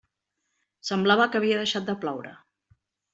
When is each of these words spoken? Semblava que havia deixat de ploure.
Semblava 0.87 1.27
que 1.35 1.39
havia 1.41 1.59
deixat 1.59 1.85
de 1.91 1.95
ploure. 2.07 2.33